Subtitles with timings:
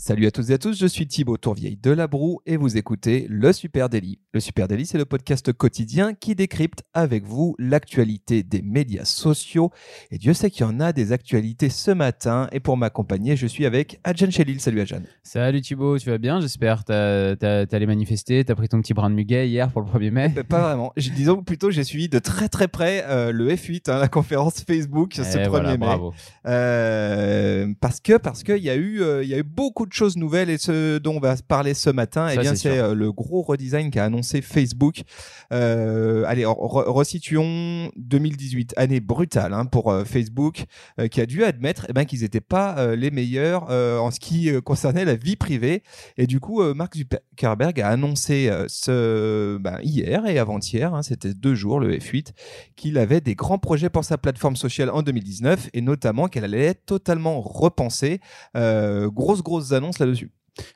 [0.00, 2.76] Salut à tous et à tous, je suis Thibaut Tourvieille de La Broue et vous
[2.76, 4.20] écoutez Le Super Daily.
[4.32, 9.72] Le Super Daily, c'est le podcast quotidien qui décrypte avec vous l'actualité des médias sociaux.
[10.12, 12.46] Et Dieu sait qu'il y en a des actualités ce matin.
[12.52, 14.60] Et pour m'accompagner, je suis avec Adjan Chelil.
[14.60, 15.00] Salut Adjan.
[15.24, 16.40] Salut Thibaut, tu vas bien?
[16.40, 16.84] J'espère.
[16.84, 20.10] T'as t'es allé manifester, t'as pris ton petit brin de muguet hier pour le 1er
[20.12, 20.92] mai Pas vraiment.
[20.96, 25.14] Disons plutôt, j'ai suivi de très très près euh, le F8, hein, la conférence Facebook
[25.14, 25.76] ce Eh, 1er voilà, mai.
[25.78, 26.14] bravo.
[26.46, 30.16] Euh, parce que parce qu'il y a eu euh, y a eu beaucoup de choses
[30.16, 33.12] nouvelles et ce dont on va parler ce matin, eh Ça, bien c'est euh, le
[33.12, 35.02] gros redesign qu'a annoncé Facebook.
[35.52, 40.64] Euh, allez, re- re- resituons 2018, année brutale hein, pour euh, Facebook,
[41.00, 44.50] euh, qui a dû admettre eh ben, qu'ils n'étaient pas les meilleurs en ce qui
[44.62, 45.82] concernait la vie privée.
[46.16, 51.54] Et du coup, Mark Zuckerberg a annoncé ce ben, hier et avant-hier, hein, c'était deux
[51.54, 52.28] jours le F8,
[52.76, 56.64] qu'il avait des grands projets pour sa plateforme sociale en 2019 et notamment qu'elle allait
[56.66, 58.20] être totalement repensée.
[58.54, 60.30] Grosses grosses annonces là-dessus.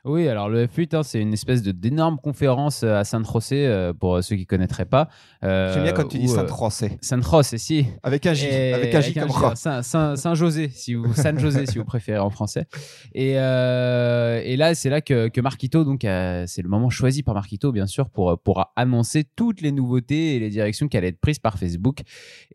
[0.04, 3.66] Oui, alors le F8, hein, c'est une espèce de d'énorme conférence euh, à San José,
[3.66, 5.08] euh, pour euh, ceux qui connaîtraient pas.
[5.44, 7.86] Euh, J'aime bien quand tu dis où, Saint euh, José, si.
[8.02, 9.56] avec un J, Et- avec un J comme rat.
[9.56, 12.66] Saint, Saint, Saint José, si vous, San José, si vous préférez en français.
[13.14, 17.34] Et, euh, et là, c'est là que, que Marquito, donc, c'est le moment choisi par
[17.34, 21.20] Marquito, bien sûr, pour, pour annoncer toutes les nouveautés et les directions qui allaient être
[21.20, 22.02] prises par Facebook.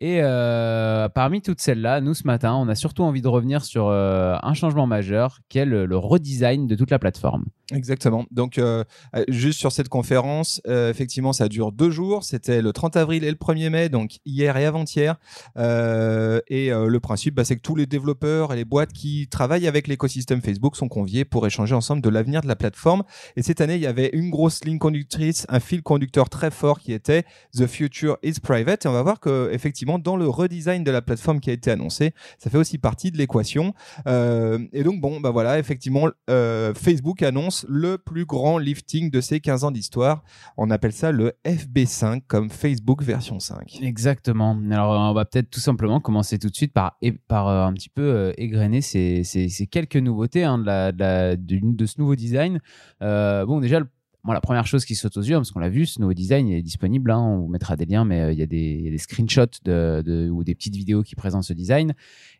[0.00, 0.20] Et
[1.14, 4.86] parmi toutes celles-là, nous, ce matin, on a surtout envie de revenir sur un changement
[4.86, 7.17] majeur, qui est le, le redesign de toute la plateforme.
[7.74, 8.24] Exactement.
[8.30, 8.82] Donc, euh,
[9.14, 12.24] euh, juste sur cette conférence, euh, effectivement, ça dure deux jours.
[12.24, 15.16] C'était le 30 avril et le 1er mai, donc hier et avant-hier.
[15.56, 19.86] Et le principe, bah, c'est que tous les développeurs et les boîtes qui travaillent avec
[19.86, 23.02] l'écosystème Facebook sont conviés pour échanger ensemble de l'avenir de la plateforme.
[23.36, 26.78] Et cette année, il y avait une grosse ligne conductrice, un fil conducteur très fort
[26.78, 27.24] qui était
[27.54, 28.86] The Future is Private.
[28.86, 31.70] Et on va voir que, effectivement, dans le redesign de la plateforme qui a été
[31.70, 33.74] annoncé, ça fait aussi partie de l'équation.
[34.06, 36.72] Et donc, bon, bah voilà, effectivement, euh,
[37.22, 40.22] Annonce le plus grand lifting de ses 15 ans d'histoire.
[40.56, 43.78] On appelle ça le FB5 comme Facebook version 5.
[43.82, 44.58] Exactement.
[44.70, 46.96] Alors, on va peut-être tout simplement commencer tout de suite par,
[47.28, 48.32] par euh, un petit peu euh,
[48.80, 52.60] ces, ces- quelques nouveautés hein, de, la- de de ce nouveau design.
[53.02, 53.88] Euh, bon, déjà, le-
[54.28, 56.50] moi, la première chose qui saute aux yeux, parce qu'on l'a vu, ce nouveau design
[56.50, 57.10] est disponible.
[57.10, 58.90] hein, on vous mettra des liens, mais euh, il y, a des- il y a
[58.90, 61.94] des screenshots de, de- ou des petites vidéos qui présentent ce design.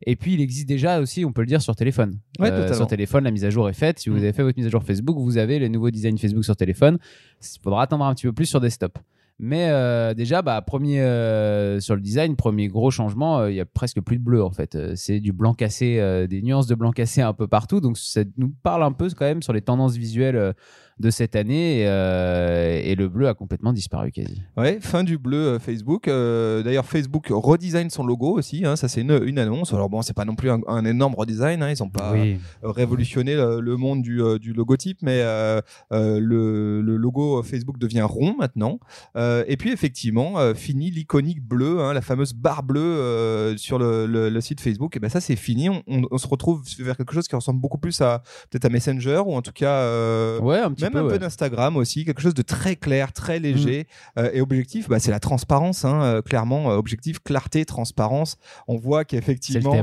[0.07, 2.19] Et puis, il existe déjà aussi, on peut le dire, sur téléphone.
[2.43, 3.99] Euh, Ouais, sur téléphone, la mise à jour est faite.
[4.01, 4.19] Si vous Mm.
[4.19, 6.99] avez fait votre mise à jour Facebook, vous avez les nouveaux designs Facebook sur téléphone.
[7.43, 8.99] Il faudra attendre un petit peu plus sur desktop.
[9.41, 13.61] Mais euh, déjà, bah, premier euh, sur le design, premier gros changement, euh, il y
[13.61, 14.75] a presque plus de bleu en fait.
[14.75, 17.81] Euh, C'est du blanc cassé, euh, des nuances de blanc cassé un peu partout.
[17.81, 20.53] Donc ça nous parle un peu quand même sur les tendances visuelles euh,
[21.01, 21.81] de cette année.
[21.81, 24.43] Et, euh, et le bleu a complètement disparu quasi.
[24.57, 26.09] Ouais, fin du bleu euh, Facebook.
[26.09, 28.65] Euh, D'ailleurs, Facebook redesign son logo aussi.
[28.65, 29.73] hein, ça, c'est une, une annonce.
[29.73, 31.63] Alors bon, c'est pas non plus un, un énorme redesign.
[31.63, 32.39] Hein, ils ont pas oui.
[32.63, 35.61] révolutionné le, le monde du, du logotype, mais euh,
[35.93, 38.79] le, le logo Facebook devient rond maintenant.
[39.17, 44.61] Et puis effectivement, fini l'iconique bleu, hein, la fameuse barre bleue sur le, le- site
[44.61, 44.97] Facebook.
[44.97, 45.69] Et ben ça, c'est fini.
[45.69, 48.69] On, on- on se retrouve vers quelque chose qui ressemble beaucoup plus à peut-être à
[48.69, 50.39] Messenger ou en tout cas.
[50.41, 50.99] Ouais, un petit même peu.
[51.01, 51.13] un ouais.
[51.15, 53.87] peu d'Instagram aussi, quelque chose de très clair, très léger.
[54.19, 56.71] Euh, et objectif, bah, c'est la transparence, hein, euh, clairement.
[56.71, 58.37] euh, objectif, clarté, transparence.
[58.67, 59.83] On voit qu'effectivement,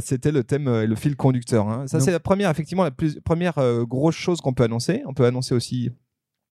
[0.00, 1.68] c'était le thème et le fil conducteur.
[1.68, 1.86] hein.
[1.86, 5.02] Ça, c'est la première, effectivement, la plus, première grosse chose qu'on peut annoncer.
[5.06, 5.90] On peut annoncer aussi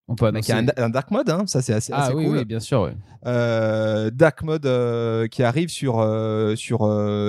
[0.09, 0.73] On peut bah, qu'il y a annoncer.
[0.77, 1.29] un, un dark mode.
[1.29, 1.43] hein.
[1.47, 2.37] Ça, c'est assez, Ah assez oui, cool.
[2.39, 2.91] oui, bien sûr.
[3.25, 6.81] Euh, dark mode euh, qui arrive sur, euh, sur,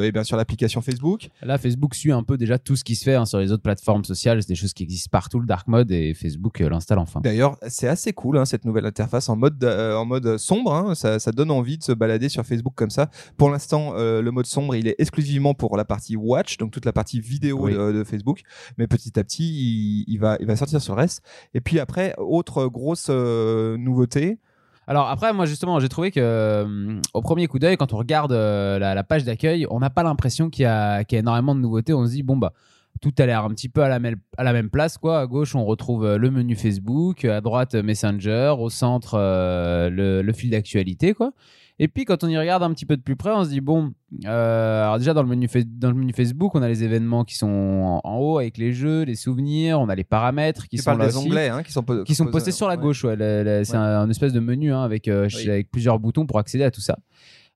[0.02, 1.28] eh bien, sur l'application Facebook.
[1.42, 3.62] Là, Facebook suit un peu déjà tout ce qui se fait hein, sur les autres
[3.62, 4.42] plateformes sociales.
[4.42, 7.20] C'est des choses qui existent partout, le dark mode, et Facebook l'installe enfin.
[7.20, 10.94] D'ailleurs, c'est assez cool hein, cette nouvelle interface en mode en mode sombre.
[10.94, 13.08] ça, ça donne envie de se balader sur Facebook comme ça.
[13.36, 16.92] Pour l'instant, le mode sombre, il est exclusivement pour la partie watch, donc toute la
[16.92, 17.72] partie vidéo Oui.
[17.74, 18.40] de, de Facebook.
[18.78, 21.22] Mais petit à petit, il, il va il va sortir sur le reste.
[21.54, 24.38] Et puis après, autre grosse euh, nouveauté.
[24.86, 28.32] Alors après, moi justement, j'ai trouvé que euh, au premier coup d'œil, quand on regarde
[28.32, 31.94] euh, la, page d'accueil, on n'a pas l'impression qu'il y, a énormément de nouveautés.
[31.94, 32.52] On se dit bon bah
[33.00, 35.20] tout a l'air un petit peu à la, même, place quoi.
[35.20, 40.50] À gauche, on retrouve le menu Facebook, à droite Messenger, au centre le, le fil
[40.50, 41.32] d'actualité quoi.
[41.80, 43.60] Et puis quand on y regarde un petit peu de plus près, on se dit
[43.60, 43.92] bon,
[44.26, 47.34] euh, alors déjà dans le menu dans le menu Facebook, on a les événements qui
[47.36, 50.82] sont en, en haut avec les jeux, les souvenirs, on a les paramètres qui Tu
[50.82, 52.76] sont là des aussi onglets hein, qui sont po- qui sont posés- postés sur la
[52.76, 52.80] ouais.
[52.82, 53.02] gauche.
[53.02, 53.16] Ouais,
[53.64, 53.76] c'est Ouais.
[53.76, 55.50] un, un espèce de menu hein, avec, euh, Oui.
[55.50, 56.96] avec plusieurs boutons pour accéder à tout ça.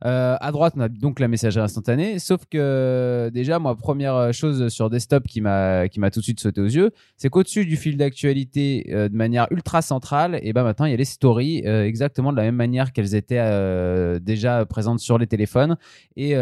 [0.05, 2.19] Euh, à droite, on a donc la messagerie instantanée.
[2.21, 6.39] Sauf que déjà, moi, première chose sur desktop qui m'a qui m'a tout de suite
[6.39, 10.63] sauté aux yeux, c'est qu'au-dessus du fil d'actualité, euh, de manière ultra centrale, et ben
[10.63, 14.21] maintenant il y a les stories euh, exactement de la même manière qu'elles étaient euh,
[14.21, 15.77] déjà présentes sur les téléphones
[16.17, 16.35] et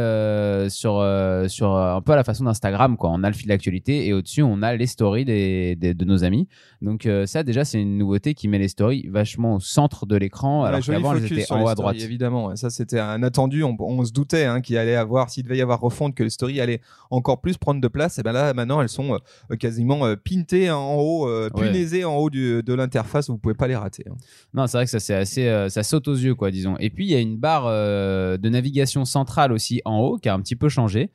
[0.69, 1.03] sur
[1.49, 2.97] sur un peu à la façon d'Instagram.
[2.99, 6.05] Quoi, on a le fil d'actualité et au-dessus on a les stories des, des- de
[6.05, 6.47] nos amis.
[6.83, 10.65] Donc ça déjà c'est une nouveauté qui met les stories vachement au centre de l'écran,
[10.65, 11.97] alors qu'avant elles étaient en haut à droite.
[12.05, 13.46] Évidemment, ça c'était un attendu.
[13.63, 16.31] On, on se doutait hein, qu'il allait avoir, s'il devait y avoir refonte, que les
[16.31, 18.19] stories allaient encore plus prendre de place.
[18.19, 19.15] Et ben là, maintenant, elles sont
[19.51, 21.67] euh, quasiment euh, pintées en haut, euh, Ouais.
[21.69, 23.29] punaisées en haut du- de l'interface.
[23.31, 24.05] Vous pouvez pas les rater.
[24.11, 24.15] hein.
[24.55, 26.77] Non, c'est vrai que ça c'est assez, euh, ça saute aux yeux quoi, disons.
[26.79, 30.35] Et puis il y a une barre de navigation centrale aussi en haut qui a
[30.35, 31.11] un petit peu changé,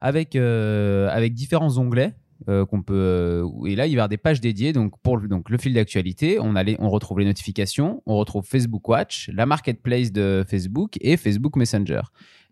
[0.00, 2.14] avec avec différents onglets.
[2.48, 5.28] Euh, qu'on peut euh, et là il y avoir des pages dédiées donc pour le,
[5.28, 10.10] donc le fil d'actualité on on retrouve les notifications on retrouve Facebook Watch la marketplace
[10.10, 12.00] de Facebook et Facebook Messenger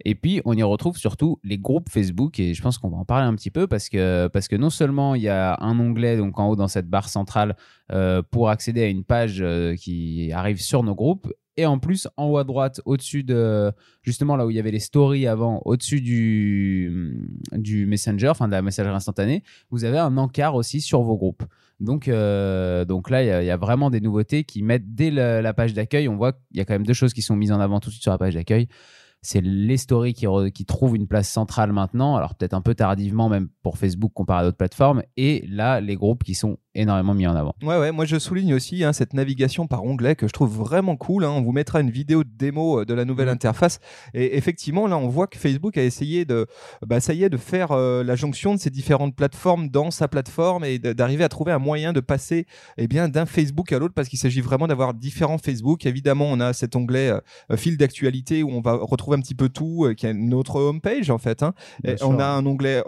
[0.05, 3.07] et puis on y retrouve surtout les groupes Facebook et je pense qu'on va en
[3.07, 6.19] parler un petit peu parce que parce que non seulement il y a un onglet
[6.19, 7.57] donc en haut dans cette barre centrale
[7.91, 9.43] euh, pour accéder à une page
[9.81, 11.33] qui arrive sur nos groupes.
[11.59, 13.73] Et en plus, en haut à droite, au-dessus de
[14.03, 17.19] justement là où il y avait les stories avant, au-dessus du,
[17.51, 21.43] du Messenger, enfin de la messagerie instantanée, vous avez un encart aussi sur vos groupes.
[21.81, 25.75] Donc, euh, donc là, il y, a- vraiment des nouveautés qui mettent dès la, page
[25.75, 26.07] d'accueil.
[26.07, 27.89] On voit qu'il y a quand même deux choses qui sont mises en avant tout
[27.89, 28.69] de suite sur la page d'accueil.
[29.21, 33.49] C'est les stories qui trouvent une place centrale maintenant, alors peut-être un peu tardivement même
[33.65, 37.35] pour Facebook comparé à d'autres plateformes, et là, les groupes qui sont énormément mis en
[37.37, 37.55] avant.
[37.63, 40.97] Ouais, ouais, moi je souligne aussi hein, cette navigation par onglet que je trouve vraiment
[40.97, 41.25] cool.
[41.25, 41.31] hein.
[41.31, 43.35] On vous mettra une vidéo de démo euh, de la nouvelle Mhm.
[43.35, 43.81] interface.
[44.15, 46.47] Et effectivement, là, on voit que Facebook a essayé de,
[46.87, 50.09] bah, ça y est, de faire euh, la jonction de ces différentes plateformes dans sa
[50.09, 52.47] plateforme et d'arriver à trouver un moyen de passer
[52.77, 55.87] eh bien, d'un Facebook à l'autre parce qu'il s'agit vraiment d'avoir différents Facebook.
[55.87, 57.11] Évidemment, on a cet onglet
[57.51, 60.57] euh, fil d'actualité où on va retrouver un petit peu tout, euh, qui est notre
[60.61, 61.43] homepage en fait.
[61.43, 61.55] hein.
[61.85, 62.83] Et on a un onglet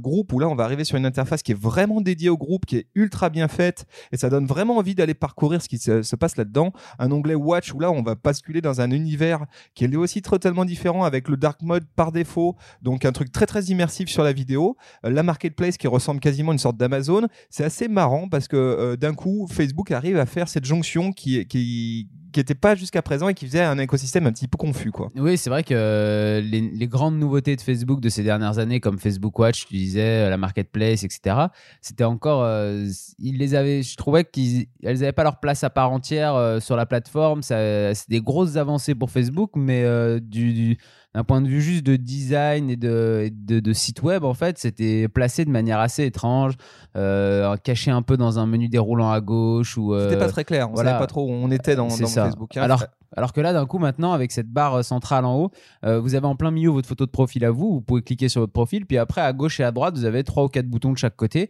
[0.00, 2.66] groupe où là, on va arriver sur une interface qui est vraiment dédiée au groupe,
[2.66, 6.02] qui est ultra bien faite et ça donne vraiment envie d'aller parcourir ce qui se,
[6.02, 6.72] se passe là-dedans.
[6.98, 10.22] Un onglet Watch où là, on va basculer dans un univers qui est lui aussi
[10.22, 14.22] totalement différent avec le dark mode par défaut, donc un truc très très immersif sur
[14.22, 14.76] la vidéo.
[15.04, 17.28] Euh, la marketplace qui ressemble quasiment à une sorte d'Amazon.
[17.50, 21.46] C'est assez marrant parce que euh, d'un coup, Facebook arrive à faire cette jonction qui
[21.46, 24.90] qui qui était pas jusqu'à présent et qui faisait un écosystème un petit peu confus
[24.90, 25.10] quoi.
[25.16, 28.98] Oui, c'est vrai que euh, les, grandes nouveautés de Facebook de ces dernières années, comme
[28.98, 31.46] Facebook Watch, tu disais, euh, la marketplace, etc.,
[31.80, 32.42] c'était encore.
[32.44, 32.84] euh,
[33.18, 33.82] ils les avaient.
[33.82, 37.40] Je trouvais qu'elles n'avaient pas leur place à part entière sur la plateforme.
[37.42, 40.76] C'est des grosses avancées pour Facebook, mais du-
[41.16, 44.58] d'un point de vue juste de design et de, de, de site web, en fait,
[44.58, 46.52] c'était placé de manière assez étrange,
[46.94, 49.94] euh, caché un peu dans un menu déroulant à gauche ou.
[49.94, 50.68] euh, C'était pas très clair.
[50.70, 50.90] On voilà.
[50.90, 51.96] savait pas trop où on était dans, dans.
[52.06, 52.54] Facebook.
[52.58, 52.62] hein.
[52.62, 52.84] Alors,
[53.16, 55.50] alors que là, d'un coup, maintenant, avec cette barre centrale en haut,
[55.84, 57.72] euh, vous avez en plein milieu votre photo de profil à vous.
[57.76, 58.84] Vous pouvez cliquer sur votre profil.
[58.84, 61.16] Puis après, à gauche et à droite, vous avez trois ou quatre boutons de chaque
[61.16, 61.48] côté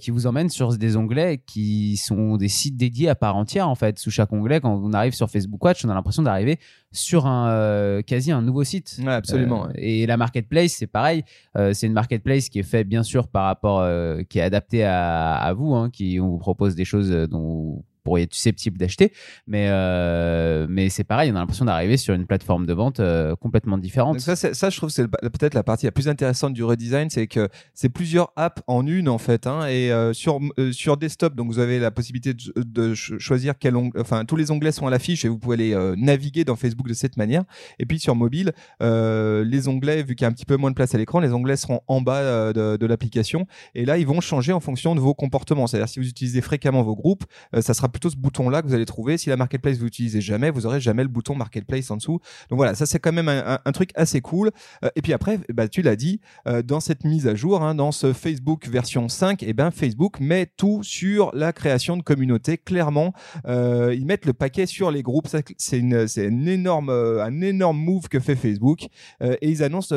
[0.00, 3.74] qui vous emmènent sur des onglets qui sont des sites dédiés à part entière, en
[3.74, 3.98] fait.
[3.98, 6.58] Sous chaque onglet, quand on arrive sur Facebook Watch, on a l'impression d'arriver
[6.92, 8.98] sur un quasi un nouveau site.
[9.02, 9.66] Ouais, absolument.
[9.66, 9.72] Euh.
[9.74, 11.24] Et la marketplace, c'est pareil.
[11.56, 14.84] Euh, c'est une marketplace qui est faite bien sûr par rapport, euh, qui est adaptée
[14.84, 19.12] à, à vous, hein, qui on vous propose des choses dont pourriez être susceptible d'acheter,
[19.46, 21.30] mais euh, mais c'est pareil.
[21.32, 24.20] On a l'impression d'arriver sur une plateforme de vente euh, complètement différente.
[24.20, 27.26] Ça, ça, je trouve, c'est le- peut-être la partie la plus intéressante du redesign, c'est
[27.26, 29.46] que c'est plusieurs apps en une en fait.
[29.46, 30.40] hein, et euh, sur
[30.72, 34.36] sur desktop, donc vous avez la possibilité de, de ch- choisir quel onglet, enfin tous
[34.36, 37.44] les onglets sont à l'affiche et vous pouvez euh, naviguer dans Facebook de cette manière.
[37.78, 40.74] Et puis sur mobile, les onglets, vu qu'il y a un petit peu moins de
[40.74, 43.46] place à l'écran, les onglets seront en bas de, de l'application.
[43.74, 45.66] Et là, ils vont changer en fonction de vos comportements.
[45.66, 47.24] C'est-à-dire si vous utilisez fréquemment vos groupes,
[47.60, 49.16] ça sera plutôt ce bouton-là que vous allez trouver.
[49.18, 52.18] Si la marketplace vous utilisez jamais, vous aurez jamais le bouton marketplace en dessous.
[52.50, 54.50] Donc voilà, ça c'est quand même un, truc assez cool.
[54.84, 57.74] Euh, et puis après, bah, tu l'as dit, euh, dans cette mise à jour, hein,
[57.74, 62.58] dans ce Facebook version 5, et ben Facebook met tout sur la création de communautés.
[62.58, 63.12] Clairement,
[63.46, 65.28] euh, ils mettent le paquet sur les groupes.
[65.58, 68.86] C'est une, c'est un énorme, un énorme move que fait Facebook.
[69.20, 69.94] Et ils annoncent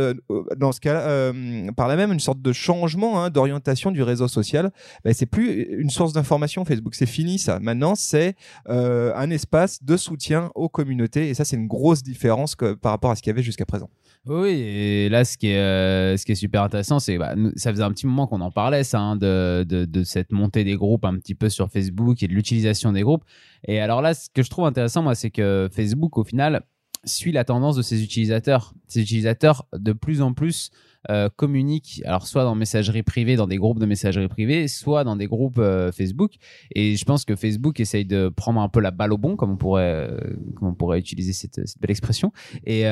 [0.58, 1.32] dans ce cas,
[1.76, 4.72] par là même, une sorte de changement hein, d'orientation du réseau social.
[5.04, 7.60] Ben, c'est plus une source d'information Facebook, c'est fini ça.
[7.60, 8.36] Maintenant, c'est
[8.70, 11.30] euh, un espace de soutien aux communautés.
[11.30, 13.66] Et ça, c'est une grosse différence que, par rapport à ce qu'il y avait jusqu'à
[13.68, 13.90] présent.
[14.28, 17.52] Oui, et là, ce qui est, euh, ce qui est super intéressant, c'est bah, nous-
[17.56, 20.76] ça faisait un petit moment qu'on en parlait, ça, hein, de, de cette montée des
[20.76, 23.24] groupes un petit peu sur Facebook et de l'utilisation des groupes.
[23.68, 26.64] Et alors là, ce que je trouve intéressant, moi, c'est que Facebook, au final,
[27.06, 28.74] suit la tendance de ses utilisateurs.
[28.88, 30.72] Ces utilisateurs, de plus en plus,
[31.12, 35.16] euh, communiquent, alors soit dans messagerie privée, dans des groupes de messagerie privée, soit dans
[35.16, 36.34] des groupes euh, Facebook.
[36.74, 39.52] Et je pense que Facebook essaye de prendre un peu la balle au bon, comme
[39.52, 40.18] on pourrait, euh,
[40.56, 42.32] comme on pourrait utiliser cette, cette belle expression,
[42.66, 42.86] et,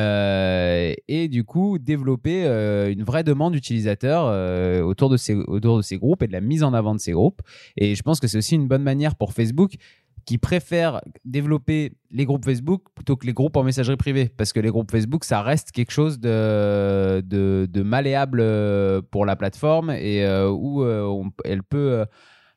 [1.07, 2.45] et du coup développer
[2.91, 4.25] une vraie demande d'utilisateurs
[4.85, 7.13] autour, de ces, autour de ces groupes et de la mise en avant de ces
[7.13, 7.41] groupes.
[7.77, 9.75] Et je pense que c'est aussi une bonne manière pour Facebook
[10.25, 14.29] qui préfère développer les groupes Facebook plutôt que les groupes en messagerie privée.
[14.35, 19.89] Parce que les groupes Facebook, ça reste quelque chose de, malléable euh, pour la plateforme
[19.89, 22.05] et euh, où euh, elle peut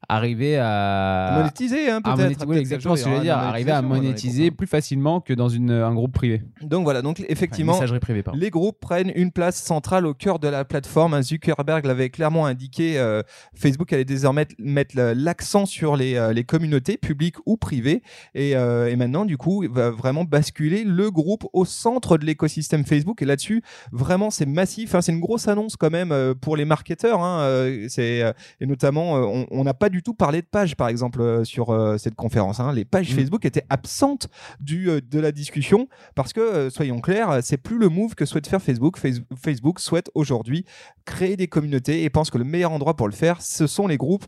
[0.09, 1.33] arriver à...
[1.39, 2.47] monétiser, hein, peut-être.
[2.47, 3.37] oui, exactement ce que je veux dire.
[3.39, 6.43] Arriver à monétiser plus facilement que dans une, un groupe privé.
[6.63, 6.67] hein.
[6.67, 8.23] Donc voilà, donc effectivement, privée.
[8.35, 11.15] Les groupes prennent une place centrale au cœur de la plateforme.
[11.15, 12.99] Un Zuckerberg l'avait clairement indiqué.
[12.99, 13.23] euh,
[13.55, 18.03] Facebook allait désormais mettre l'accent sur les, euh, les communautés, publiques ou privées.
[18.35, 22.25] Et, euh, et maintenant, du coup, il va vraiment basculer le groupe au centre de
[22.25, 23.23] l'écosystème Facebook.
[23.23, 24.95] Et là-dessus, vraiment, c'est massif.
[24.95, 25.01] hein.
[25.03, 27.21] c'est une grosse annonce quand même pour les marketeurs.
[27.23, 27.67] hein.
[27.89, 28.23] C'est,
[28.61, 31.71] et notamment, on- on n'a pas du tout parlé de pages, par exemple, euh, sur
[31.71, 32.61] euh, cette conférence.
[32.61, 32.73] hein.
[32.73, 33.17] Les pages Mm.
[33.17, 34.29] Facebook étaient absentes
[34.61, 38.25] du, euh, de la discussion parce que, euh, soyons clairs, c'est plus le move que
[38.25, 38.97] souhaite faire Facebook.
[38.99, 40.65] Face- Facebook souhaite aujourd'hui
[41.05, 43.97] créer des communautés et pense que le meilleur endroit pour le faire, ce sont les
[43.97, 44.25] groupes.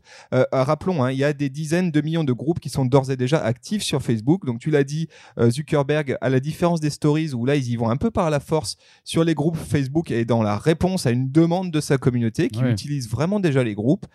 [0.53, 3.17] Rappelons, hein, il y a des dizaines de millions de groupes qui sont d'ores et
[3.17, 4.45] déjà actifs sur Facebook.
[4.47, 5.09] Donc tu l'as dit,
[5.49, 8.39] Zuckerberg, à la différence des stories où là ils y vont un peu par la
[8.41, 12.49] force sur les groupes Facebook et dans la réponse à une demande de sa communauté
[12.49, 12.71] qui Ouais.
[12.73, 14.07] utilise vraiment déjà les groupes.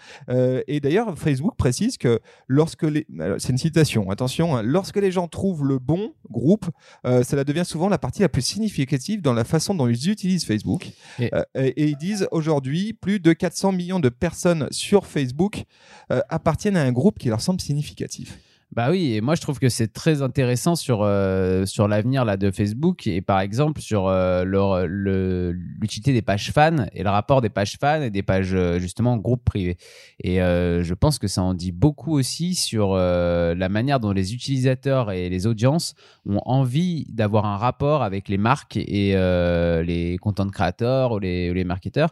[0.68, 3.06] Et d'ailleurs, Facebook précise que lorsque les,
[3.38, 6.66] c'est une citation, attention, hein, lorsque les gens trouvent le bon groupe,
[7.06, 10.46] euh, cela devient souvent la partie la plus significative dans la façon dont ils utilisent
[10.46, 10.92] Facebook.
[11.20, 15.64] Et- Euh, et, et ils disent aujourd'hui, plus de 400 millions de personnes sur Facebook
[16.12, 18.40] euh, appartiennent à un groupe qui leur semble significatif.
[18.76, 22.38] Bah oui, et moi je trouve que c'est très intéressant sur, euh, sur l'avenir là
[22.38, 27.42] de Facebook et par exemple sur euh, le- l'utilité des pages fans et le rapport
[27.42, 29.78] des pages fans et des pages euh, justement groupes privés.
[30.24, 34.12] Et euh, je pense que ça en dit beaucoup aussi sur euh, la manière dont
[34.12, 35.94] les utilisateurs et les audiences
[36.26, 41.52] ont envie d'avoir un rapport avec les marques et euh, les content créateurs ou les,
[41.52, 42.10] ou les marketeurs.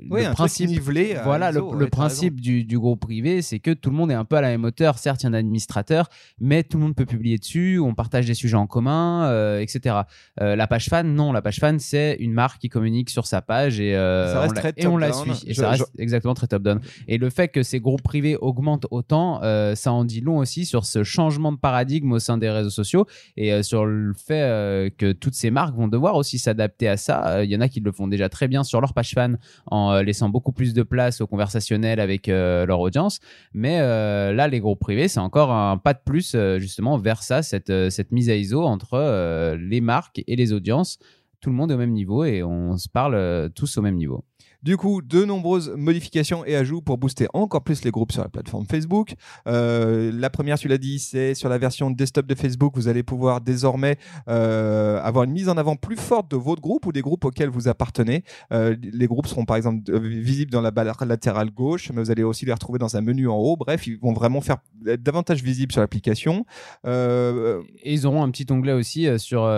[0.00, 1.14] Euh, Oui, le un principe, nivelé.
[1.14, 4.14] à voilà, le, ouais, principe du, du groupe privé, c'est que tout le monde est
[4.14, 4.98] un peu à la même hauteur.
[4.98, 6.08] Certes, il y a un administrateur,
[6.40, 9.96] mais tout le monde peut publier dessus, on partage des sujets en commun, euh, etc.
[10.40, 13.42] Euh, la page fan, non, la page fan, c'est une marque qui communique sur sa
[13.42, 15.34] page et, euh, Ça reste on la, très et on la top-down.
[15.34, 15.50] suit.
[15.50, 16.80] Et Je- ça reste je- exactement très top-down.
[17.08, 20.64] Et le fait que ces groupes privés augmentent autant, euh, ça en dit long aussi
[20.66, 24.42] sur ce changement de paradigme au sein des réseaux sociaux et euh, sur le fait
[24.42, 27.26] euh, que toutes ces marques vont devoir aussi s'adapter à ça.
[27.38, 29.38] Euh, Il y en a qui le font déjà très bien sur leur page fan
[29.66, 33.20] en euh, laissant beaucoup plus de place au conversationnel avec euh, leur audience.
[33.52, 37.42] Mais euh, là, les groupes privés, c'est encore un pas de plus justement vers ça,
[37.42, 40.98] cette, cette mise à ISO entre les marques et les audiences.
[41.40, 44.24] Tout le monde est au même niveau et on se parle tous au même niveau.
[44.62, 48.28] Du coup, de nombreuses modifications et ajouts pour booster encore plus les groupes sur la
[48.28, 49.14] plateforme Facebook.
[49.46, 52.72] Euh, la première, tu l'as dit, c'est sur la version desktop de Facebook.
[52.74, 53.96] Vous allez pouvoir désormais
[54.28, 57.50] euh, avoir une mise en avant plus forte de votre groupe ou des groupes auxquels
[57.50, 58.24] vous appartenez.
[58.52, 62.22] Euh, les groupes seront par exemple visibles dans la barre latérale gauche, mais vous allez
[62.22, 63.56] aussi les retrouver dans un menu en haut.
[63.56, 66.46] Bref, ils vont vraiment faire être davantage visibles sur l'application.
[66.84, 69.50] Et ils auront un petit onglet aussi sur,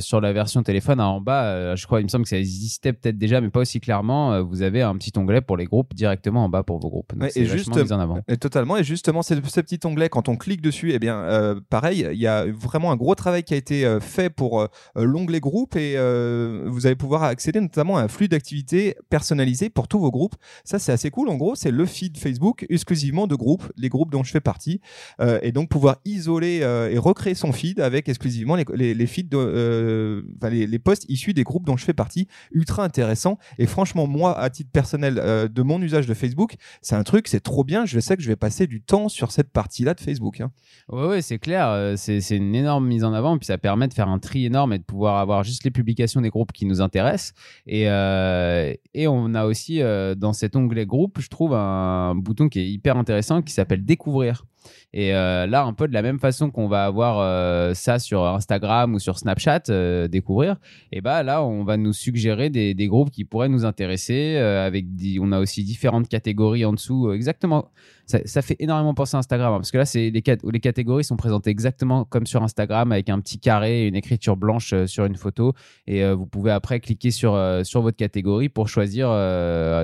[0.00, 1.74] sur la version téléphone en bas.
[1.74, 4.43] Je crois, il me semble que ça existait peut-être déjà, mais pas aussi clairement.
[4.44, 7.12] Euh, vous avez un petit onglet pour les groupes directement en bas pour vos groupes.
[7.14, 8.18] Donc Ouais, et juste- mis en avant.
[8.28, 8.76] Et totalement.
[8.76, 12.18] Et justement, ce, ce petit onglet, quand on clique dessus, eh bien, euh, pareil, il
[12.18, 15.76] y a vraiment un gros travail qui a été euh, fait pour euh, l'onglet groupe
[15.76, 20.10] et euh, vous allez pouvoir accéder notamment à un flux d'activités personnalisé pour tous vos
[20.10, 20.34] groupes.
[20.64, 21.28] Ça, c'est assez cool.
[21.28, 24.80] En gros, c'est le feed Facebook exclusivement de groupes, les groupes dont je fais partie,
[25.20, 29.06] Euh, et donc pouvoir isoler euh, et recréer son feed avec exclusivement les, les, les
[29.06, 32.26] feeds, de, euh, les posts issus des groupes dont je fais partie.
[32.52, 33.38] Ultra intéressant.
[33.58, 37.28] Et franchement, moi, à titre personnel, euh, de mon usage de Facebook, c'est un truc,
[37.28, 37.86] c'est trop bien.
[37.86, 40.40] Je sais que je vais passer du temps sur cette partie-là de Facebook.
[40.40, 40.50] hein.
[40.88, 41.68] Ouais, c'est clair.
[41.68, 43.38] euh, C'est une énorme mise en avant.
[43.38, 46.20] Puis ça permet de faire un tri énorme et de pouvoir avoir juste les publications
[46.20, 47.32] des groupes qui nous intéressent.
[47.66, 48.72] Et, euh,
[49.06, 49.80] on a aussi
[50.16, 54.44] dans cet onglet groupe, je trouve un bouton qui est hyper intéressant qui s'appelle découvrir.
[54.92, 58.24] Et euh, là, un peu de la même façon qu'on va avoir euh, ça sur
[58.24, 60.56] Instagram ou sur Snapchat, euh, découvrir,
[60.92, 64.36] et bah là, on va nous suggérer des, groupes qui pourraient nous intéresser.
[64.36, 64.86] avec
[65.20, 67.12] on a aussi différentes catégories en dessous.
[67.12, 67.70] exactement,
[68.06, 71.04] ça, fait énormément penser à Instagram hein, parce que là, c'est les, cat- les catégories
[71.04, 75.16] sont présentées exactement comme sur Instagram avec un petit carré une écriture blanche sur une
[75.16, 75.54] photo.
[75.86, 79.08] Et vous pouvez après cliquer sur, sur votre catégorie pour choisir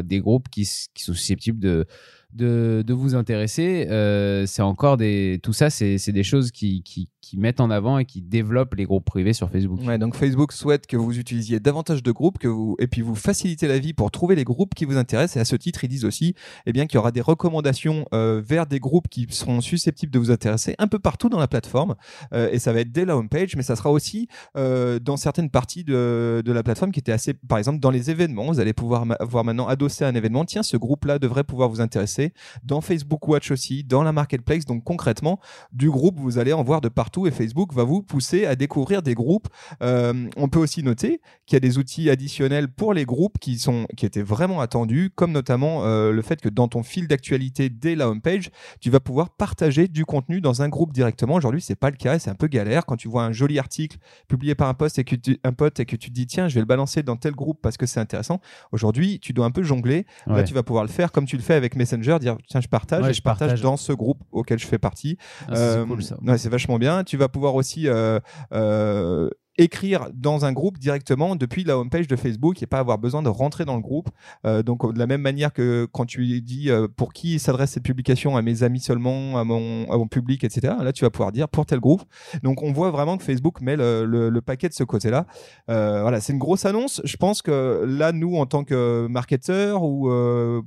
[0.04, 1.86] des groupes qui sont susceptibles de
[2.32, 3.86] de, de vous intéresser.
[3.90, 5.40] Euh, c'est encore des.
[5.42, 8.74] Tout ça, c'est c'est des choses qui, qui, qui mettent en avant et qui développent
[8.74, 9.80] les groupes privés sur Facebook.
[9.86, 13.14] Ouais, donc Facebook souhaite que vous utilisiez davantage de groupes que vous, et puis vous
[13.14, 15.36] facilitez la vie pour trouver les groupes qui vous intéressent.
[15.36, 16.34] Et à ce titre, ils disent aussi
[16.66, 20.18] eh bien, qu'il y aura des recommandations euh, vers des groupes qui seront susceptibles de
[20.18, 21.94] vous intéresser un peu partout dans la plateforme.
[22.32, 25.50] Euh, et ça va être dès la homepage, mais ça sera aussi euh, dans certaines
[25.50, 28.46] parties de, de la plateforme qui étaient assez, par exemple, dans les événements.
[28.46, 30.44] Vous allez pouvoir voir maintenant adossé à un événement.
[30.44, 32.32] Tiens, ce groupe-là devrait pouvoir vous intéresser.
[32.64, 34.64] Dans Facebook Watch aussi, dans la marketplace.
[34.64, 35.38] Donc concrètement,
[35.72, 39.02] du groupe, vous allez en voir de partout et Facebook va vous pousser à découvrir
[39.02, 39.48] des groupes.
[39.82, 43.58] Euh, on peut aussi noter qu'il y a des outils additionnels pour les groupes qui
[43.58, 47.68] sont qui étaient vraiment attendus, comme notamment euh, le fait que dans ton fil d'actualité
[47.70, 48.50] dès la homepage,
[48.80, 51.34] tu vas pouvoir partager du contenu dans un groupe directement.
[51.34, 53.98] Aujourd'hui, c'est pas le cas, c'est un peu galère quand tu vois un joli article
[54.28, 56.48] publié par un poste et que tu, un pote et que tu te dis tiens,
[56.48, 58.40] je vais le balancer dans tel groupe parce que c'est intéressant.
[58.72, 60.06] Aujourd'hui, tu dois un peu jongler.
[60.26, 60.44] Là, Ouais.
[60.44, 63.02] tu vas pouvoir le faire comme tu le fais avec Messenger, dire tiens, je partage
[63.02, 63.62] Ouais, et je partage, partage.
[63.62, 65.16] dans ce groupe auquel je fais partie.
[65.48, 66.99] Ah, c'est Euh, cool ouais, c'est vachement bien.
[67.04, 68.20] Tu vas pouvoir aussi euh,
[68.52, 69.30] euh,
[69.60, 73.28] écrire dans un groupe directement depuis la homepage de Facebook et pas avoir besoin de
[73.28, 74.08] rentrer dans le groupe.
[74.46, 77.82] Euh, donc de la même manière que quand tu dis euh, pour qui s'adresse cette
[77.82, 80.74] publication, à mes amis seulement, à mon, à mon public, etc.
[80.82, 82.02] Là, tu vas pouvoir dire pour tel groupe.
[82.42, 85.26] Donc on voit vraiment que Facebook met le, le- le paquet de ce côté-là.
[85.70, 87.00] Euh, voilà, c'est une grosse annonce.
[87.04, 90.08] Je pense que là, nous, en tant que marketeurs ou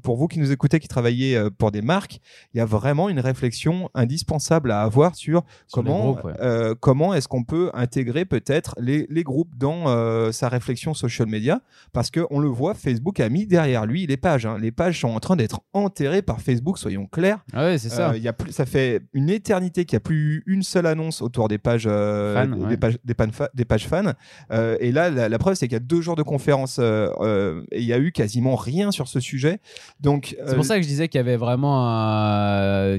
[0.03, 2.19] pour vous qui nous écoutez, qui travaillez pour des marques,
[2.53, 6.73] il y a vraiment une réflexion indispensable à avoir sur comment groupes, ouais.
[6.79, 11.61] comment est-ce qu'on peut intégrer peut-être les, les groupes dans euh, sa réflexion social media
[11.91, 14.57] parce que on le voit Facebook a mis derrière lui les pages hein.
[14.59, 18.11] les pages sont en train d'être enterrées par Facebook soyons clairs Ah ouais, c'est ça.
[18.11, 20.85] Euh, y a plus, ça fait une éternité qu'il n'y a plus eu une seule
[20.85, 22.77] annonce autour des pages, euh, Fans, des, ouais.
[22.77, 22.97] pages,
[23.53, 24.13] des, pages fans.
[24.51, 27.79] Euh, et là, la, la preuve, c'est qu'il y a deux jours de conférence et
[27.79, 29.59] il y a eu quasiment rien sur ce sujet.
[29.99, 31.73] Donc, C'est pour ça que je disais qu'il y avait vraiment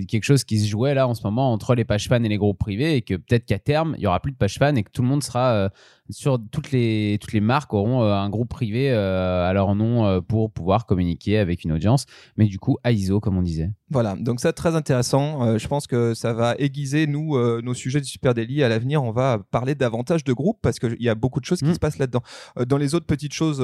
[0.07, 2.39] quelque chose qui se jouait là en ce moment entre les pages fans et les
[2.39, 4.83] groupes privés et que peut-être qu'à terme, il y aura plus de pages fans et
[4.83, 5.71] que tout le monde sera
[6.11, 10.05] sur toutes les, toutes les marques auront euh, un groupe privé euh, à leur nom
[10.07, 12.05] euh, pour pouvoir communiquer avec une audience.
[12.37, 13.71] Mais du coup, à ISO, comme on disait.
[13.91, 15.47] Voilà, donc ça très intéressant.
[15.47, 18.69] Euh, je pense que ça va aiguiser nous euh, nos sujets du Super Daily à
[18.69, 19.03] l'avenir.
[19.03, 21.75] On va parler davantage de groupes parce qu'il y a beaucoup de choses qui Mm.
[21.75, 22.23] se passent là-dedans.
[22.59, 23.63] Euh, dans les autres petites choses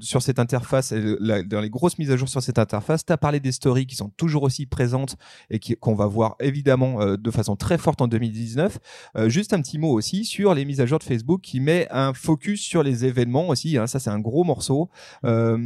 [0.00, 3.12] sur cette interface, et la- dans les grosses mises à jour sur cette interface, tu
[3.12, 5.16] as parlé des stories qui sont toujours aussi présentes
[5.50, 8.78] et qu'on va voir évidemment de façon très forte en 2019.
[9.16, 11.86] Euh, juste un petit mot aussi sur les mises à jour de Facebook qui met
[11.90, 13.76] un focus sur les événements aussi.
[13.78, 13.86] hein.
[13.86, 14.88] ça, c'est un gros morceau.
[15.24, 15.56] Euh,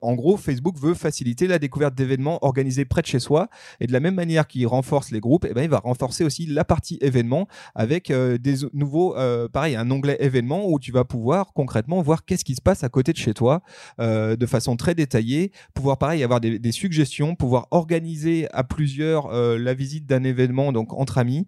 [0.00, 3.48] en gros, Facebook veut faciliter la découverte d'événements organisés près de chez soi.
[3.80, 6.46] Et de la même manière qu'il renforce les groupes, eh ben, il va renforcer aussi
[6.46, 11.04] la partie événements avec euh, des nouveaux, euh, pareil, un onglet événements où tu vas
[11.04, 13.62] pouvoir concrètement voir qu'est-ce qui se passe à côté de chez toi
[13.98, 20.06] de façon très détaillée, pouvoir pareil avoir des, suggestions, pouvoir organiser à plusieurs la visite
[20.06, 21.46] d'un événement donc entre amis.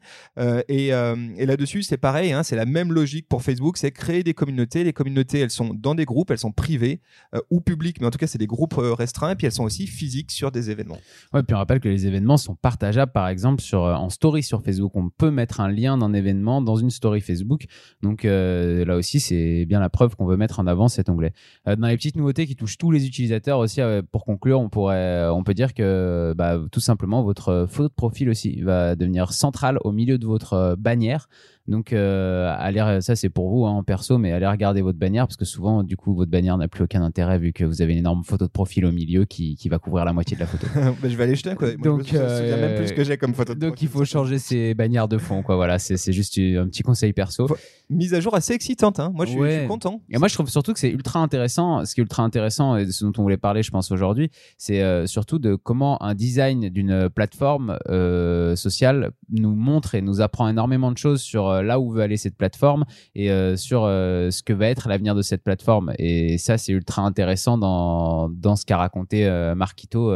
[0.69, 4.35] Et et là-dessus, c'est pareil, hein, c'est la même logique pour Facebook, c'est créer des
[4.35, 4.85] communautés.
[4.85, 7.01] Les communautés, elles sont dans des groupes, elles sont privées
[7.35, 9.53] euh, ou publiques, mais en tout cas, c'est des groupes euh, restreints, et puis elles
[9.53, 10.99] sont aussi physiques sur des événements.
[11.33, 14.43] Ouais, puis on rappelle que les événements sont partageables, par exemple, sur, euh, en story
[14.43, 14.93] sur Facebook.
[14.97, 17.65] On peut mettre un lien d'un événement dans une story Facebook.
[18.03, 21.33] Donc là aussi, c'est bien la preuve qu'on veut mettre en avant cet onglet.
[21.67, 23.81] Dans les petites nouveautés qui touchent tous les utilisateurs aussi,
[24.13, 28.29] pour conclure, on pourrait, on peut dire que bah, tout simplement votre photo de profil
[28.29, 31.29] aussi va devenir centrale au milieu de votre bannière.
[31.69, 35.27] Donc, euh, allez, ça c'est pour vous hein, en perso, mais allez regarder votre bannière
[35.27, 37.93] parce que souvent, du coup, votre bannière n'a plus aucun intérêt vu que vous avez
[37.93, 40.47] une énorme photo de profil au milieu qui, qui va couvrir la moitié de la
[40.47, 40.67] photo.
[41.03, 41.77] Bah, je vais aller jeter d'œil.
[41.77, 43.55] Moi, Donc, je me souviens même plus euh, ce que j'ai comme photo.
[43.55, 43.89] de Donc profil.
[43.89, 45.57] il faut changer ses bannières de fond, quoi.
[45.57, 47.47] Voilà, c'est juste un petit conseil perso.
[47.47, 47.57] Faut-
[47.91, 49.01] Mise à jour assez excitante.
[49.01, 49.11] Hein.
[49.15, 49.67] Moi, je suis, je suis Ouais.
[49.67, 50.03] content.
[50.11, 51.85] Et moi, je trouve surtout que c'est ultra intéressant.
[51.87, 54.83] Ce qui est ultra intéressant et ce dont on voulait parler, je pense aujourd'hui, c'est
[54.83, 60.49] euh, surtout de comment un design d'une plateforme euh, sociale nous montre et nous apprend
[60.49, 64.31] énormément de choses sur euh, là où veut aller cette plateforme et euh, sur euh,
[64.31, 65.93] ce que va être l'avenir de cette plateforme.
[65.99, 70.13] Et ça, c'est ultra intéressant dans dans ce qu'a raconté Marquito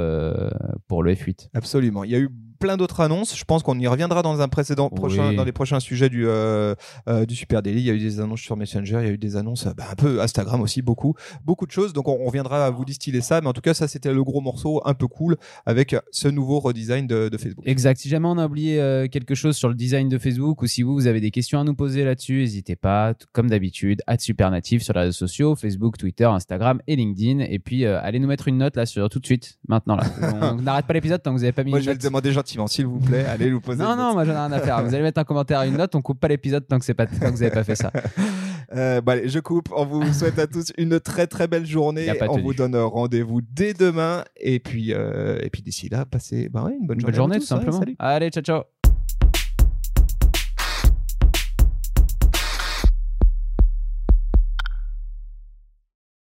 [0.88, 1.48] pour le F8.
[1.54, 2.04] Absolument.
[2.04, 2.30] Il y a eu
[2.62, 3.36] plein d'autres annonces.
[3.36, 4.96] Je pense qu'on y reviendra dans un précédent Oui.
[4.96, 6.76] prochain, dans les prochains sujets du euh,
[7.08, 7.80] euh, du Super Daily.
[7.80, 9.72] Il y a eu des annonces sur Messenger, il y a eu des annonces euh,
[9.76, 11.92] bah, un peu Instagram aussi, beaucoup, beaucoup de choses.
[11.92, 13.40] Donc on, on reviendra à vous distiller ça.
[13.40, 16.60] Mais en tout cas, ça c'était le gros morceau un peu cool avec ce nouveau
[16.60, 17.64] redesign de, de Facebook.
[17.66, 17.98] Exact.
[17.98, 20.82] Si jamais on a oublié euh, quelque chose sur le design de Facebook ou si
[20.82, 24.84] vous, vous avez des questions à nous poser là-dessus, n'hésitez pas, comme d'habitude, à Supernative
[24.84, 27.40] sur les réseaux sociaux, Facebook, Twitter, Instagram et LinkedIn.
[27.40, 29.96] Et puis, allez nous mettre une note là sur tout de suite, maintenant.
[29.96, 30.04] Là.
[30.56, 32.00] on n'arrête pas l'épisode tant que vous n'avez pas mis Moi, une je vais le
[32.00, 33.24] demander gentiment, s'il vous plaît.
[33.26, 33.82] Allez nous poser.
[33.82, 34.82] Non, non, moi j'en ai rien à faire.
[34.84, 36.94] Vous allez mettre un commentaire à une note, on coupe pas l'épisode tant que, c'est
[36.94, 37.90] pas, tant que vous n'avez pas fait ça.
[38.74, 39.68] Euh, bah, allez, je coupe.
[39.76, 42.10] On vous souhaite à tous une très très belle journée.
[42.26, 44.24] On vous donne rendez-vous dès demain.
[44.38, 47.04] Et puis, euh, et puis d'ici là, passez bah ouais, une bonne Une journée.
[47.04, 47.82] bonne journée, tout simplement.
[47.98, 48.81] Allez, ciao, ciao.